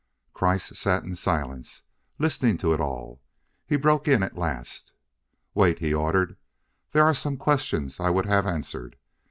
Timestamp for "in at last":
4.07-4.93